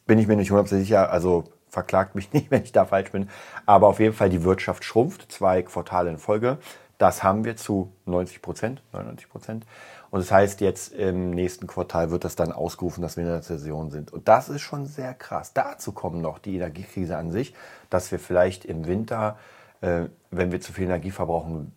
bin 0.09 0.19
ich 0.19 0.27
mir 0.27 0.35
nicht 0.35 0.51
hundertprozentig 0.51 0.89
sicher, 0.89 1.13
also 1.13 1.45
verklagt 1.69 2.17
mich 2.17 2.33
nicht, 2.33 2.51
wenn 2.51 2.65
ich 2.65 2.73
da 2.73 2.85
falsch 2.85 3.13
bin. 3.13 3.29
Aber 3.67 3.87
auf 3.87 4.01
jeden 4.01 4.15
Fall 4.15 4.31
die 4.31 4.43
Wirtschaft 4.43 4.83
schrumpft, 4.83 5.31
zwei 5.31 5.63
Quartale 5.63 6.11
in 6.11 6.19
Folge. 6.19 6.59
Das 6.97 7.23
haben 7.23 7.45
wir 7.45 7.57
zu 7.57 7.93
90 8.07 8.43
Prozent, 8.43 8.83
99 8.93 9.29
Prozent. 9.29 9.67
Und 10.11 10.21
das 10.21 10.33
heißt, 10.33 10.61
jetzt 10.63 10.93
im 10.95 11.31
nächsten 11.31 11.69
Quartal 11.69 12.11
wird 12.11 12.25
das 12.25 12.35
dann 12.35 12.51
ausgerufen, 12.51 13.03
dass 13.03 13.17
wir 13.17 13.23
in 13.23 13.29
der 13.29 13.39
Rezession 13.39 13.91
sind. 13.91 14.13
Und 14.13 14.27
das 14.27 14.49
ist 14.49 14.63
schon 14.63 14.87
sehr 14.87 15.15
krass. 15.15 15.53
Dazu 15.53 15.93
kommen 15.93 16.21
noch 16.21 16.39
die 16.39 16.57
Energiekrise 16.57 17.17
an 17.17 17.31
sich, 17.31 17.55
dass 17.91 18.11
wir 18.11 18.19
vielleicht 18.19 18.65
im 18.65 18.87
Winter, 18.87 19.39
äh, 19.81 20.07
wenn 20.31 20.51
wir 20.51 20.61
zu 20.61 20.73
viel 20.73 20.85
Energie 20.85 21.11
verbrauchen, 21.11 21.73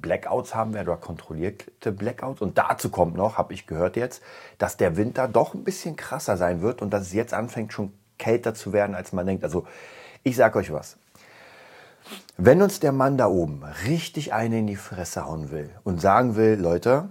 Blackouts 0.00 0.54
haben 0.54 0.74
werden 0.74 0.88
oder 0.88 0.96
kontrollierte 0.96 1.92
Blackouts. 1.92 2.40
Und 2.40 2.58
dazu 2.58 2.90
kommt 2.90 3.16
noch, 3.16 3.38
habe 3.38 3.54
ich 3.54 3.66
gehört 3.66 3.96
jetzt, 3.96 4.22
dass 4.58 4.76
der 4.76 4.96
Winter 4.96 5.28
doch 5.28 5.54
ein 5.54 5.64
bisschen 5.64 5.96
krasser 5.96 6.36
sein 6.36 6.62
wird 6.62 6.82
und 6.82 6.90
dass 6.90 7.02
es 7.02 7.12
jetzt 7.12 7.34
anfängt 7.34 7.72
schon 7.72 7.92
kälter 8.18 8.54
zu 8.54 8.72
werden, 8.72 8.94
als 8.94 9.12
man 9.12 9.26
denkt. 9.26 9.44
Also 9.44 9.66
ich 10.22 10.36
sage 10.36 10.58
euch 10.58 10.72
was. 10.72 10.96
Wenn 12.36 12.62
uns 12.62 12.80
der 12.80 12.92
Mann 12.92 13.18
da 13.18 13.26
oben 13.26 13.64
richtig 13.86 14.32
eine 14.32 14.60
in 14.60 14.66
die 14.66 14.76
Fresse 14.76 15.26
hauen 15.26 15.50
will 15.50 15.70
und 15.84 16.00
sagen 16.00 16.36
will, 16.36 16.58
Leute, 16.58 17.08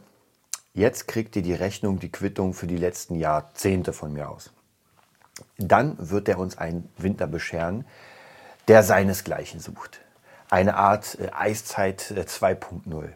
jetzt 0.74 1.08
kriegt 1.08 1.36
ihr 1.36 1.41
die 1.44 1.53
Rechnung, 1.53 2.00
die 2.00 2.12
Quittung 2.12 2.53
für 2.53 2.67
die 2.67 2.77
letzten 2.77 3.15
Jahrzehnte 3.15 3.94
von 3.94 4.13
mir 4.13 4.29
aus, 4.29 4.51
dann 5.58 5.96
wird 6.00 6.29
er 6.29 6.39
uns 6.39 6.58
einen 6.58 6.89
Winter 6.98 7.27
bescheren, 7.27 7.86
der 8.67 8.84
seinesgleichen 8.84 9.60
sucht 9.60 10.01
eine 10.50 10.75
Art 10.75 11.18
äh, 11.20 11.30
Eiszeit 11.32 12.01
2.0. 12.01 13.04
Äh, 13.04 13.10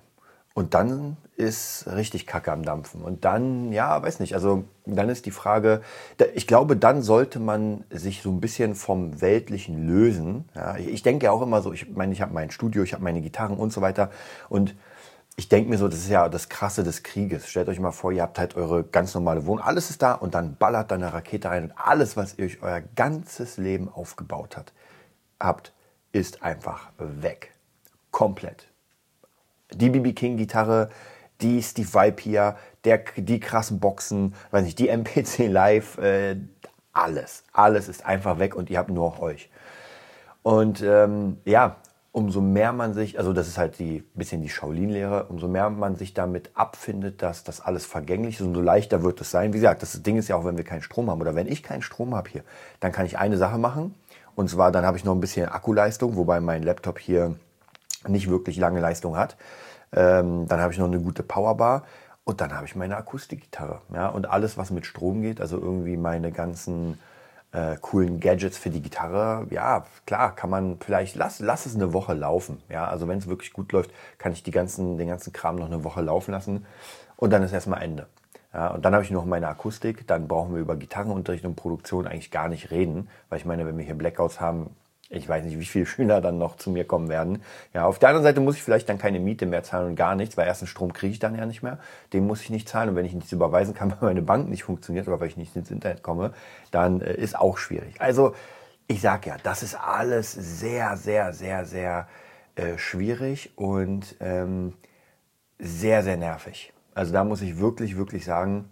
und 0.54 0.74
dann 0.74 1.16
ist 1.38 1.88
richtig 1.88 2.28
Kacke 2.28 2.52
am 2.52 2.64
Dampfen. 2.64 3.02
Und 3.02 3.24
dann, 3.24 3.72
ja, 3.72 4.02
weiß 4.04 4.20
nicht, 4.20 4.36
also 4.36 4.66
dann 4.86 5.10
ist 5.10 5.26
die 5.26 5.32
Frage, 5.32 5.82
ich 6.36 6.46
glaube, 6.46 6.76
dann 6.76 7.02
sollte 7.02 7.40
man 7.40 7.86
sich 7.90 8.22
so 8.22 8.30
ein 8.30 8.42
bisschen 8.42 8.76
vom 8.76 9.22
Weltlichen 9.22 9.88
lösen. 9.88 10.50
Ja, 10.54 10.76
ich 10.78 11.04
denke 11.04 11.26
ja 11.26 11.32
auch 11.32 11.42
immer 11.42 11.62
so, 11.62 11.72
ich 11.72 11.90
meine, 11.90 12.14
ich 12.14 12.22
habe 12.22 12.34
mein 12.34 12.52
Studio, 12.52 12.84
ich 12.84 12.94
habe 12.94 13.04
meine 13.04 13.22
Gitarren 13.22 13.58
und 13.58 13.72
so 13.72 13.82
weiter. 13.82 14.12
Und 14.50 14.76
ich 15.38 15.48
denke 15.48 15.70
mir 15.70 15.78
so, 15.78 15.88
das 15.88 16.00
ist 16.00 16.10
ja 16.10 16.28
das 16.28 16.50
Krasse 16.50 16.84
des 16.84 17.02
Krieges. 17.02 17.48
Stellt 17.48 17.70
euch 17.70 17.80
mal 17.80 17.92
vor, 17.92 18.12
ihr 18.12 18.22
habt 18.22 18.38
halt 18.38 18.56
eure 18.58 18.84
ganz 18.84 19.16
normale 19.16 19.46
Wohnung, 19.46 19.64
alles 19.64 19.90
ist 19.90 20.02
da 20.02 20.14
und 20.14 20.36
dann 20.36 20.58
ballert 20.58 20.92
da 20.92 20.96
eine 20.96 21.14
Rakete 21.14 21.50
rein 21.50 21.64
und 21.64 21.74
alles, 21.78 22.18
was 22.18 22.38
ihr 22.38 22.46
euch 22.46 22.62
euer 22.62 22.82
ganzes 22.96 23.58
Leben 23.58 23.88
aufgebaut 23.88 24.58
hat, 24.58 24.74
habt, 25.40 25.72
ist 26.12 26.44
einfach 26.44 26.91
weg. 26.98 27.51
Komplett. 28.12 28.68
Die 29.74 29.89
BB 29.89 30.13
King 30.13 30.38
Gitarre, 30.38 30.89
die 31.41 31.62
Steve 31.63 31.94
Vibe 31.94 32.22
hier, 32.22 32.56
der, 32.84 33.00
die 33.15 33.39
krassen 33.39 33.80
Boxen, 33.80 34.36
weiß 34.51 34.63
nicht, 34.63 34.80
die 34.80 34.89
MPC 34.89 35.48
Live, 35.48 35.98
äh, 35.98 36.36
alles, 36.94 37.44
alles 37.53 37.88
ist 37.88 38.06
einfach 38.06 38.39
weg 38.39 38.56
und 38.56 38.70
ihr 38.70 38.77
habt 38.77 38.89
nur 38.89 39.22
euch. 39.22 39.50
Und 40.44 40.82
ähm, 40.82 41.38
ja, 41.46 41.77
umso 42.12 42.41
mehr 42.41 42.74
man 42.74 42.94
sich, 42.94 43.18
also 43.18 43.32
das 43.32 43.48
ist 43.48 43.58
halt 43.58 43.80
die 43.80 44.03
bisschen 44.13 44.41
die 44.41 44.50
Shaolin-Lehre, 44.50 45.27
umso 45.27 45.48
mehr 45.48 45.70
man 45.70 45.96
sich 45.96 46.13
damit 46.13 46.51
abfindet, 46.56 47.22
dass 47.22 47.46
das 47.46 47.62
alles 47.62 47.86
vergänglich 47.86 48.36
ist, 48.36 48.46
umso 48.46 48.60
leichter 48.60 49.03
wird 49.03 49.22
es 49.22 49.32
sein. 49.32 49.53
Wie 49.53 49.58
gesagt, 49.58 49.82
das 49.82 50.03
Ding 50.03 50.18
ist 50.18 50.27
ja 50.27 50.36
auch, 50.36 50.44
wenn 50.44 50.58
wir 50.58 50.65
keinen 50.65 50.82
Strom 50.82 51.10
haben 51.10 51.22
oder 51.22 51.36
wenn 51.36 51.48
ich 51.48 51.63
keinen 51.63 51.82
Strom 51.82 52.13
habe 52.13 52.30
hier, 52.30 52.44
dann 52.82 52.91
kann 52.91 53.06
ich 53.06 53.18
eine 53.18 53.38
Sache 53.38 53.58
machen 53.58 53.96
und 54.36 54.50
zwar 54.50 54.72
dann 54.72 54.86
habe 54.86 54.98
ich 54.98 55.06
noch 55.06 55.14
ein 55.14 55.20
bisschen 55.20 55.50
Akkuleistung, 55.50 56.16
wobei 56.16 56.40
mein 56.40 56.64
Laptop 56.64 57.00
hier 57.00 57.36
nicht 58.08 58.30
wirklich 58.30 58.58
lange 58.58 58.80
Leistung 58.80 59.18
hat. 59.18 59.38
Ähm, 59.94 60.48
dann 60.48 60.60
habe 60.60 60.74
ich 60.74 60.80
noch 60.80 60.88
eine 60.88 61.00
gute 61.00 61.24
Powerbar 61.24 61.84
und 62.24 62.42
dann 62.42 62.54
habe 62.54 62.66
ich 62.66 62.76
meine 62.76 62.98
Akustikgitarre. 62.98 63.82
Ja? 63.94 64.08
Und 64.08 64.30
alles, 64.30 64.58
was 64.58 64.72
mit 64.72 64.86
Strom 64.86 65.22
geht, 65.22 65.42
also 65.42 65.58
irgendwie 65.58 65.98
meine 65.98 66.32
ganzen 66.32 67.00
äh, 67.52 67.76
coolen 67.82 68.20
Gadgets 68.20 68.58
für 68.58 68.70
die 68.70 68.82
Gitarre, 68.82 69.46
ja, 69.50 69.86
klar, 70.06 70.36
kann 70.36 70.50
man 70.50 70.78
vielleicht, 70.80 71.16
lass, 71.16 71.40
lass 71.40 71.66
es 71.66 71.76
eine 71.76 71.94
Woche 71.94 72.14
laufen. 72.14 72.62
Ja, 72.70 72.88
also 72.88 73.08
wenn 73.08 73.18
es 73.18 73.28
wirklich 73.28 73.52
gut 73.52 73.72
läuft, 73.74 73.92
kann 74.18 74.32
ich 74.32 74.44
die 74.44 74.52
ganzen, 74.52 74.98
den 74.98 75.10
ganzen 75.10 75.34
Kram 75.34 75.58
noch 75.58 75.66
eine 75.66 75.84
Woche 75.84 76.02
laufen 76.02 76.32
lassen 76.32 76.66
und 77.18 77.32
dann 77.32 77.44
ist 77.44 77.52
erstmal 77.52 77.82
Ende. 77.82 78.08
Ja, 78.53 78.67
und 78.70 78.84
dann 78.84 78.93
habe 78.93 79.03
ich 79.03 79.12
noch 79.12 79.25
meine 79.25 79.48
Akustik, 79.48 80.05
dann 80.08 80.27
brauchen 80.27 80.53
wir 80.53 80.62
über 80.62 80.75
Gitarrenunterricht 80.75 81.46
und 81.46 81.55
Produktion 81.55 82.05
eigentlich 82.05 82.31
gar 82.31 82.50
nicht 82.50 82.72
reden, 82.72 83.08
weil 83.29 83.39
ich 83.39 83.46
meine, 83.46 83.65
wenn 83.65 83.77
wir 83.77 83.86
hier 83.86 83.96
Blackouts 83.96 84.41
haben, 84.41 84.75
ich 85.12 85.27
weiß 85.27 85.43
nicht, 85.43 85.60
wie 85.60 85.65
viele 85.65 85.86
Schüler 85.88 86.22
dann 86.22 86.38
noch 86.38 86.58
zu 86.58 86.70
mir 86.70 86.86
kommen 86.86 87.10
werden. 87.10 87.43
Ja, 87.74 87.86
auf 87.86 88.00
der 88.00 88.10
anderen 88.10 88.24
Seite 88.24 88.41
muss 88.41 88.55
ich 88.55 88.63
vielleicht 88.63 88.89
dann 88.89 88.98
keine 88.98 89.20
Miete 89.20 89.46
mehr 89.46 89.63
zahlen 89.63 89.89
und 89.89 89.96
gar 89.96 90.15
nichts, 90.15 90.38
weil 90.38 90.48
erstens 90.48 90.70
Strom 90.70 90.93
kriege 90.93 91.13
ich 91.13 91.20
dann 91.20 91.36
ja 91.36 91.46
nicht 91.46 91.63
mehr. 91.63 91.79
Den 92.13 92.25
muss 92.25 92.41
ich 92.41 92.50
nicht 92.50 92.67
zahlen. 92.67 92.89
Und 92.89 92.96
wenn 92.96 93.05
ich 93.05 93.13
nichts 93.13 93.31
überweisen 93.31 93.74
kann, 93.74 93.91
weil 94.00 94.10
meine 94.10 94.22
Bank 94.22 94.50
nicht 94.50 94.63
funktioniert 94.63 95.08
oder 95.08 95.20
weil 95.20 95.27
ich 95.27 95.38
nicht 95.38 95.55
ins 95.55 95.72
Internet 95.72 96.01
komme, 96.01 96.34
dann 96.72 97.01
äh, 97.01 97.13
ist 97.13 97.38
auch 97.38 97.58
schwierig. 97.58 98.00
Also, 98.00 98.34
ich 98.88 99.01
sage 99.01 99.29
ja, 99.29 99.38
das 99.43 99.63
ist 99.63 99.75
alles 99.75 100.34
sehr, 100.34 100.98
sehr, 100.98 101.34
sehr, 101.34 101.65
sehr 101.65 102.08
äh, 102.55 102.77
schwierig 102.77 103.51
und 103.55 104.15
ähm, 104.20 104.74
sehr, 105.60 106.03
sehr 106.03 106.17
nervig. 106.17 106.74
Also 106.94 107.14
da 107.14 107.24
muss 107.24 107.42
ich 107.42 107.60
wirklich, 107.60 107.98
wirklich 107.98 108.26
sagen, 108.26 108.70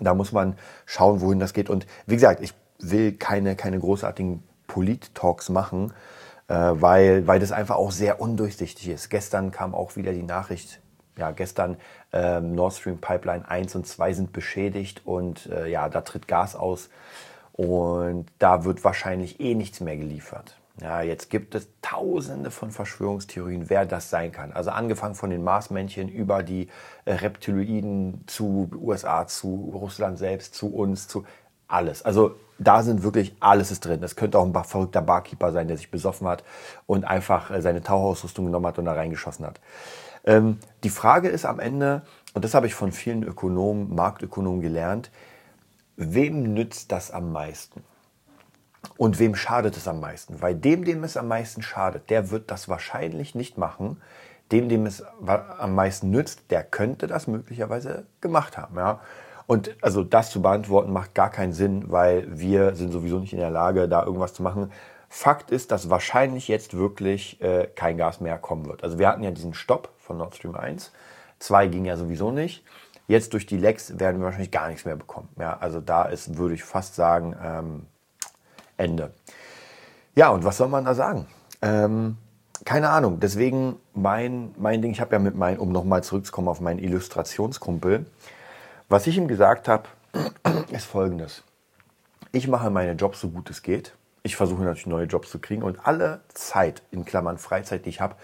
da 0.00 0.14
muss 0.14 0.32
man 0.32 0.56
schauen, 0.84 1.20
wohin 1.20 1.38
das 1.38 1.52
geht. 1.52 1.70
Und 1.70 1.86
wie 2.06 2.14
gesagt, 2.14 2.40
ich 2.40 2.54
will 2.78 3.12
keine, 3.12 3.56
keine 3.56 3.78
großartigen 3.78 4.42
Polit-Talks 4.66 5.48
machen, 5.48 5.92
äh, 6.48 6.54
weil, 6.54 7.26
weil 7.26 7.40
das 7.40 7.52
einfach 7.52 7.76
auch 7.76 7.92
sehr 7.92 8.20
undurchsichtig 8.20 8.88
ist. 8.88 9.08
Gestern 9.08 9.50
kam 9.50 9.74
auch 9.74 9.96
wieder 9.96 10.12
die 10.12 10.22
Nachricht, 10.22 10.80
ja, 11.16 11.30
gestern 11.30 11.78
ähm, 12.12 12.54
Nord 12.54 12.74
Stream 12.74 12.98
Pipeline 12.98 13.48
1 13.48 13.74
und 13.74 13.86
2 13.86 14.12
sind 14.12 14.32
beschädigt 14.32 15.02
und 15.06 15.46
äh, 15.46 15.68
ja, 15.68 15.88
da 15.88 16.02
tritt 16.02 16.28
Gas 16.28 16.54
aus 16.54 16.90
und 17.52 18.26
da 18.38 18.64
wird 18.64 18.84
wahrscheinlich 18.84 19.40
eh 19.40 19.54
nichts 19.54 19.80
mehr 19.80 19.96
geliefert. 19.96 20.56
Ja, 20.82 21.00
jetzt 21.00 21.30
gibt 21.30 21.54
es 21.54 21.68
tausende 21.80 22.50
von 22.50 22.70
Verschwörungstheorien, 22.70 23.70
wer 23.70 23.86
das 23.86 24.10
sein 24.10 24.30
kann. 24.30 24.52
Also 24.52 24.70
angefangen 24.70 25.14
von 25.14 25.30
den 25.30 25.42
Marsmännchen 25.42 26.08
über 26.08 26.42
die 26.42 26.68
äh, 27.06 27.14
Reptiloiden 27.14 28.24
zu 28.26 28.70
USA, 28.74 29.26
zu 29.26 29.70
Russland 29.74 30.18
selbst, 30.18 30.54
zu 30.54 30.74
uns, 30.74 31.08
zu 31.08 31.24
alles. 31.66 32.04
Also 32.04 32.34
da 32.58 32.82
sind 32.82 33.02
wirklich 33.02 33.34
alles 33.40 33.70
ist 33.70 33.84
drin. 33.84 34.02
Es 34.02 34.16
könnte 34.16 34.38
auch 34.38 34.44
ein 34.44 34.64
verrückter 34.64 35.02
Barkeeper 35.02 35.50
sein, 35.52 35.68
der 35.68 35.78
sich 35.78 35.90
besoffen 35.90 36.26
hat 36.26 36.44
und 36.86 37.04
einfach 37.04 37.50
äh, 37.50 37.62
seine 37.62 37.82
Tauchausrüstung 37.82 38.44
genommen 38.44 38.66
hat 38.66 38.78
und 38.78 38.84
da 38.84 38.92
reingeschossen 38.92 39.46
hat. 39.46 39.60
Ähm, 40.24 40.58
die 40.84 40.90
Frage 40.90 41.28
ist 41.28 41.46
am 41.46 41.58
Ende, 41.58 42.02
und 42.34 42.44
das 42.44 42.52
habe 42.52 42.66
ich 42.66 42.74
von 42.74 42.92
vielen 42.92 43.22
Ökonomen, 43.22 43.94
Marktökonomen 43.94 44.60
gelernt, 44.60 45.10
wem 45.96 46.52
nützt 46.52 46.92
das 46.92 47.10
am 47.10 47.32
meisten? 47.32 47.82
Und 48.96 49.18
wem 49.18 49.34
schadet 49.34 49.76
es 49.76 49.88
am 49.88 50.00
meisten? 50.00 50.40
Weil 50.40 50.54
dem, 50.54 50.84
dem 50.84 51.04
es 51.04 51.16
am 51.16 51.28
meisten 51.28 51.62
schadet, 51.62 52.10
der 52.10 52.30
wird 52.30 52.50
das 52.50 52.68
wahrscheinlich 52.68 53.34
nicht 53.34 53.58
machen. 53.58 54.00
Dem, 54.52 54.68
dem 54.68 54.86
es 54.86 55.02
am 55.26 55.74
meisten 55.74 56.10
nützt, 56.10 56.50
der 56.50 56.62
könnte 56.62 57.06
das 57.06 57.26
möglicherweise 57.26 58.06
gemacht 58.20 58.56
haben. 58.56 58.76
Ja? 58.76 59.00
Und 59.46 59.76
also 59.80 60.02
das 60.02 60.30
zu 60.30 60.42
beantworten 60.42 60.92
macht 60.92 61.14
gar 61.14 61.30
keinen 61.30 61.52
Sinn, 61.52 61.90
weil 61.90 62.26
wir 62.38 62.74
sind 62.74 62.92
sowieso 62.92 63.18
nicht 63.18 63.32
in 63.32 63.38
der 63.38 63.50
Lage, 63.50 63.88
da 63.88 64.04
irgendwas 64.04 64.34
zu 64.34 64.42
machen. 64.42 64.72
Fakt 65.08 65.50
ist, 65.50 65.70
dass 65.70 65.88
wahrscheinlich 65.88 66.48
jetzt 66.48 66.76
wirklich 66.76 67.40
äh, 67.40 67.68
kein 67.74 67.96
Gas 67.96 68.20
mehr 68.20 68.38
kommen 68.38 68.66
wird. 68.66 68.82
Also 68.82 68.98
wir 68.98 69.08
hatten 69.08 69.22
ja 69.22 69.30
diesen 69.30 69.54
Stopp 69.54 69.90
von 69.98 70.18
Nord 70.18 70.34
Stream 70.34 70.56
1. 70.56 70.92
2 71.38 71.68
ging 71.68 71.84
ja 71.84 71.96
sowieso 71.96 72.32
nicht. 72.32 72.64
Jetzt 73.08 73.32
durch 73.32 73.46
die 73.46 73.56
Lecks 73.56 73.98
werden 74.00 74.20
wir 74.20 74.24
wahrscheinlich 74.24 74.50
gar 74.50 74.68
nichts 74.68 74.84
mehr 74.84 74.96
bekommen. 74.96 75.28
Ja, 75.38 75.56
also 75.58 75.80
da 75.80 76.04
ist, 76.04 76.38
würde 76.38 76.54
ich 76.54 76.64
fast 76.64 76.96
sagen, 76.96 77.36
ähm, 77.40 77.86
Ende. 78.76 79.12
Ja, 80.14 80.30
und 80.30 80.44
was 80.44 80.56
soll 80.56 80.68
man 80.68 80.84
da 80.84 80.94
sagen? 80.94 81.26
Ähm, 81.62 82.16
keine 82.64 82.90
Ahnung. 82.90 83.20
Deswegen 83.20 83.76
mein, 83.94 84.54
mein 84.56 84.82
Ding, 84.82 84.90
ich 84.90 85.00
habe 85.00 85.14
ja 85.14 85.18
mit 85.18 85.36
meinem, 85.36 85.60
um 85.60 85.72
nochmal 85.72 86.02
zurückzukommen 86.02 86.48
auf 86.48 86.60
meinen 86.60 86.78
Illustrationskumpel, 86.78 88.06
was 88.88 89.06
ich 89.06 89.16
ihm 89.18 89.28
gesagt 89.28 89.68
habe, 89.68 89.84
ist 90.70 90.86
folgendes. 90.86 91.42
Ich 92.32 92.48
mache 92.48 92.70
meine 92.70 92.92
Jobs 92.92 93.20
so 93.20 93.28
gut 93.28 93.50
es 93.50 93.62
geht. 93.62 93.94
Ich 94.22 94.36
versuche 94.36 94.62
natürlich 94.62 94.86
neue 94.86 95.06
Jobs 95.06 95.30
zu 95.30 95.38
kriegen 95.38 95.62
und 95.62 95.86
alle 95.86 96.20
Zeit, 96.34 96.82
in 96.90 97.04
Klammern 97.04 97.38
Freizeit, 97.38 97.84
die 97.84 97.90
ich 97.90 98.00
habe, 98.00 98.16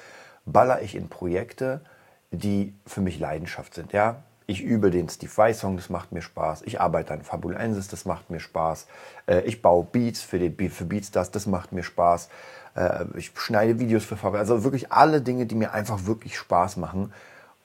baller 0.44 0.82
ich 0.82 0.96
in 0.96 1.08
Projekte, 1.08 1.82
die 2.30 2.74
für 2.86 3.00
mich 3.00 3.20
Leidenschaft 3.20 3.74
sind. 3.74 3.92
Ja? 3.92 4.22
Ich 4.46 4.62
übe 4.62 4.90
den 4.90 5.08
Steve 5.08 5.32
Vai 5.34 5.52
Song, 5.52 5.76
das 5.76 5.90
macht 5.90 6.12
mir 6.12 6.22
Spaß. 6.22 6.62
Ich 6.62 6.80
arbeite 6.80 7.14
an 7.14 7.22
Fabulensis, 7.22 7.88
das 7.88 8.04
macht 8.04 8.30
mir 8.30 8.40
Spaß. 8.40 8.86
Äh, 9.26 9.42
ich 9.42 9.62
baue 9.62 9.84
Beats 9.84 10.20
für, 10.20 10.38
die, 10.38 10.68
für 10.68 10.84
Beatstars, 10.84 11.30
das 11.30 11.46
macht 11.46 11.72
mir 11.72 11.82
Spaß. 11.82 12.28
Äh, 12.74 13.04
ich 13.16 13.32
schneide 13.34 13.78
Videos 13.78 14.04
für 14.04 14.16
Fabulensis. 14.16 14.50
Also 14.50 14.64
wirklich 14.64 14.92
alle 14.92 15.20
Dinge, 15.20 15.46
die 15.46 15.54
mir 15.54 15.72
einfach 15.72 16.06
wirklich 16.06 16.36
Spaß 16.36 16.76
machen. 16.76 17.12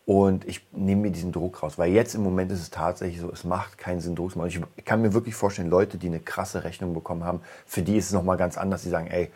Und 0.05 0.48
ich 0.48 0.65
nehme 0.72 1.01
mir 1.01 1.12
diesen 1.12 1.34
Druck 1.34 1.62
raus, 1.62 1.77
weil 1.77 1.91
jetzt 1.91 2.15
im 2.15 2.24
Moment 2.24 2.50
ist 2.53 2.62
es 2.62 2.69
tatsächlich 2.69 3.19
so, 3.19 3.29
es 3.29 3.43
macht 3.43 3.77
keinen 3.77 4.00
Sinn, 4.00 4.15
Druck 4.15 4.31
zu 4.31 4.38
machen. 4.39 4.65
Ich 4.77 4.86
kann 4.86 5.01
mir 5.01 5.13
wirklich 5.13 5.36
vorstellen, 5.36 5.69
Leute, 5.69 5.98
die 5.98 6.07
eine 6.07 6.22
krasse 6.22 6.63
Rechnung 6.63 6.93
bekommen 6.93 7.25
haben, 7.25 7.41
für 7.65 7.81
die 7.81 7.98
ist 7.98 8.05
es 8.05 8.13
nochmal 8.13 8.38
ganz 8.38 8.57
anders. 8.57 8.84
Die 8.84 8.89
sagen, 8.89 9.07
ey, 9.07 9.29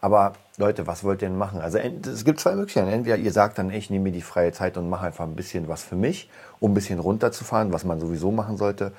aber 0.00 0.32
Leute, 0.56 0.86
was 0.86 1.04
wollt 1.04 1.22
ihr 1.22 1.28
denn 1.28 1.38
machen? 1.38 1.60
Also 1.60 1.78
es 1.78 2.24
gibt 2.24 2.40
zwei 2.40 2.54
Möglichkeiten. 2.54 2.88
Entweder 2.88 3.16
ihr 3.16 3.32
sagt 3.32 3.58
dann, 3.58 3.70
ich 3.70 3.90
nehme 3.90 4.04
mir 4.04 4.12
die 4.12 4.22
freie 4.22 4.52
Zeit 4.52 4.76
und 4.76 4.88
mache 4.88 5.06
einfach 5.06 5.24
ein 5.24 5.36
bisschen 5.36 5.68
was 5.68 5.82
für 5.82 5.96
mich, 5.96 6.30
um 6.58 6.70
ein 6.70 6.74
bisschen 6.74 6.98
runterzufahren, 6.98 7.72
was 7.72 7.84
man 7.84 8.00
sowieso 8.00 8.30
machen 8.30 8.56
sollte. 8.56 8.92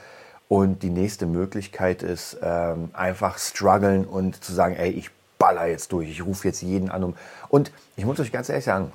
Und 0.48 0.84
die 0.84 0.90
nächste 0.90 1.26
Möglichkeit 1.26 2.04
ist 2.04 2.38
ähm, 2.44 2.90
einfach 2.94 3.38
strugglen 3.38 4.06
und 4.06 4.44
zu 4.44 4.54
sagen, 4.54 4.76
ey, 4.76 4.90
ich 4.92 5.10
baller 5.40 5.66
jetzt 5.66 5.92
durch, 5.92 6.10
ich 6.10 6.26
rufe 6.26 6.48
jetzt 6.48 6.62
jeden 6.62 6.92
an. 6.92 7.04
Um 7.04 7.16
und 7.50 7.72
ich 7.96 8.06
muss 8.06 8.20
euch 8.20 8.32
ganz 8.32 8.50
ehrlich 8.50 8.66
sagen, 8.66 8.92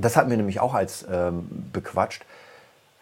das 0.00 0.16
hatten 0.16 0.30
wir 0.30 0.36
nämlich 0.36 0.58
auch 0.58 0.74
als 0.74 1.04
ähm, 1.10 1.48
bequatscht. 1.72 2.24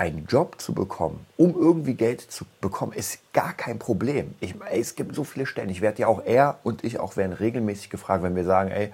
Einen 0.00 0.26
Job 0.26 0.60
zu 0.60 0.74
bekommen, 0.74 1.26
um 1.36 1.56
irgendwie 1.56 1.94
Geld 1.94 2.20
zu 2.20 2.44
bekommen, 2.60 2.92
ist 2.92 3.18
gar 3.32 3.52
kein 3.52 3.80
Problem. 3.80 4.36
Ich, 4.38 4.54
ey, 4.70 4.80
es 4.80 4.94
gibt 4.94 5.12
so 5.12 5.24
viele 5.24 5.44
Stellen. 5.44 5.70
Ich 5.70 5.80
werde 5.80 6.02
ja 6.02 6.06
auch, 6.06 6.24
er 6.24 6.60
und 6.62 6.84
ich 6.84 7.00
auch 7.00 7.16
werden 7.16 7.32
regelmäßig 7.32 7.90
gefragt, 7.90 8.22
wenn 8.22 8.36
wir 8.36 8.44
sagen, 8.44 8.70
ey, 8.70 8.92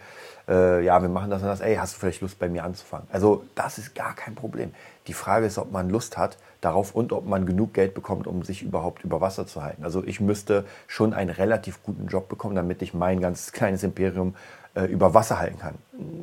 äh, 0.49 0.83
ja, 0.83 1.03
wir 1.03 1.11
machen 1.11 1.31
das 1.31 1.43
und 1.43 1.49
das, 1.49 1.61
ey, 1.61 1.77
hast 1.77 1.95
du 1.95 2.01
vielleicht 2.01 2.23
Lust 2.23 2.39
bei 2.39 2.49
mir 2.49 2.65
anzufangen? 2.65 3.07
Also 3.13 3.45
das 3.55 3.77
ist 3.77 3.95
gar 3.95 4.15
kein 4.15 4.35
Problem. 4.35 4.73
Die 5.07 5.13
Frage 5.13 5.45
ist, 5.45 5.59
ob 5.59 5.71
man 5.71 5.91
Lust 5.91 6.17
hat 6.17 6.39
darauf 6.63 6.95
und 6.95 7.13
ob 7.13 7.27
man 7.27 7.45
genug 7.45 7.75
Geld 7.75 7.93
bekommt, 7.93 8.27
um 8.27 8.43
sich 8.43 8.63
überhaupt 8.63 9.05
über 9.05 9.21
Wasser 9.21 9.47
zu 9.47 9.63
halten. 9.63 9.85
Also 9.85 10.03
ich 10.03 10.21
müsste 10.21 10.65
schon 10.87 11.13
einen 11.13 11.29
relativ 11.29 11.83
guten 11.83 12.07
Job 12.07 12.31
bekommen, 12.31 12.55
damit 12.55 12.81
ich 12.81 12.95
mein 12.95 13.21
ganzes 13.21 13.53
kleines 13.53 13.83
Imperium 13.83 14.35
äh, 14.75 14.85
über 14.87 15.13
Wasser 15.13 15.39
halten 15.39 15.59
kann. 15.59 15.75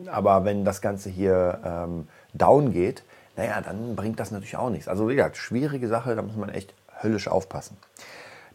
Aber 0.08 0.44
wenn 0.44 0.66
das 0.66 0.82
Ganze 0.82 1.12
hier 1.12 1.60
ähm, 1.64 2.08
down 2.34 2.74
geht, 2.74 3.04
naja, 3.36 3.62
dann 3.62 3.96
bringt 3.96 4.20
das 4.20 4.32
natürlich 4.32 4.58
auch 4.58 4.70
nichts. 4.70 4.88
Also 4.88 5.08
wie 5.08 5.16
gesagt, 5.16 5.38
schwierige 5.38 5.88
Sache, 5.88 6.16
da 6.16 6.22
muss 6.22 6.36
man 6.36 6.50
echt 6.50 6.74
höllisch 7.02 7.28
aufpassen. 7.28 7.78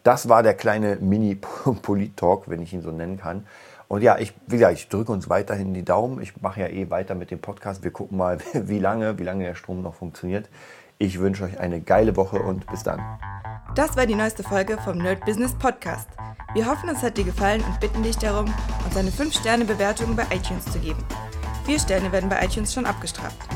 Das 0.03 0.29
war 0.29 0.43
der 0.43 0.55
kleine 0.55 0.97
Mini-Polit-Talk, 0.97 2.45
wenn 2.49 2.63
ich 2.63 2.73
ihn 2.73 2.83
so 2.83 2.91
nennen 2.91 3.19
kann. 3.19 3.47
Und 3.89 4.03
ja, 4.03 4.19
ich, 4.19 4.35
wie 4.47 4.57
gesagt, 4.57 4.75
ich 4.75 4.89
drücke 4.89 5.13
uns 5.13 5.29
weiterhin 5.29 5.73
die 5.73 5.85
Daumen. 5.85 6.21
Ich 6.21 6.41
mache 6.41 6.61
ja 6.61 6.69
eh 6.69 6.91
weiter 6.91 7.15
mit 7.15 7.31
dem 7.31 7.41
Podcast. 7.41 7.85
Wir 7.85 7.91
gucken 7.93 8.19
mal, 8.19 8.39
wie 8.53 8.79
lange, 8.79 9.19
wie 9.19 9.25
lange 9.25 9.45
der 9.45 9.55
Strom 9.55 9.83
noch 9.83 9.95
funktioniert. 9.95 10.49
Ich 10.99 11.21
wünsche 11.21 11.45
euch 11.45 11.61
eine 11.61 11.81
geile 11.81 12.17
Woche 12.17 12.39
und 12.41 12.67
bis 12.67 12.83
dann. 12.83 13.01
Das 13.75 13.97
war 13.97 14.07
die 14.07 14.15
neueste 14.15 14.43
Folge 14.43 14.79
vom 14.79 14.99
Nerd 14.99 15.25
Business 15.27 15.53
Podcast. 15.53 16.09
Wir 16.55 16.67
hoffen, 16.67 16.89
es 16.89 17.03
hat 17.03 17.19
dir 17.19 17.25
gefallen 17.25 17.63
und 17.63 17.79
bitten 17.81 18.03
dich 18.03 18.17
darum, 18.17 18.47
uns 18.85 18.97
eine 18.97 19.11
5-Sterne-Bewertung 19.11 20.17
bei 20.17 20.23
iTunes 20.35 20.65
zu 20.65 20.79
geben. 20.79 21.05
Vier 21.67 21.79
Sterne 21.79 22.11
werden 22.13 22.31
bei 22.31 22.43
iTunes 22.43 22.73
schon 22.73 22.87
abgestraft. 22.87 23.56